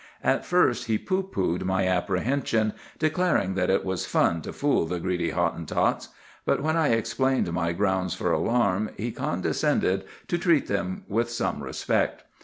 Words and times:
At 0.23 0.43
first 0.47 0.85
he 0.85 0.97
pooh 0.97 1.21
poohed 1.21 1.63
my 1.63 1.87
apprehension, 1.87 2.73
declaring 2.97 3.53
that 3.53 3.69
it 3.69 3.85
was 3.85 4.07
'fun 4.07 4.41
to 4.41 4.51
fool 4.51 4.87
the 4.87 4.99
greedy 4.99 5.29
Hottentots;' 5.29 6.09
but 6.43 6.59
when 6.63 6.75
I 6.75 6.87
explained 6.87 7.53
my 7.53 7.71
grounds 7.71 8.15
for 8.15 8.31
alarm, 8.31 8.89
he 8.97 9.11
condescended 9.11 10.05
to 10.27 10.39
treat 10.39 10.65
them 10.65 11.03
with 11.07 11.29
some 11.29 11.61
respect. 11.61 12.23